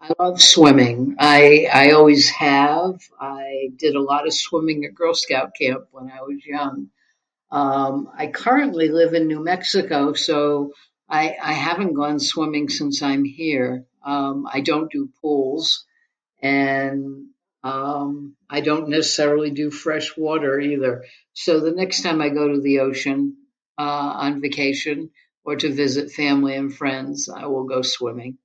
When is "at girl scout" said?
4.84-5.54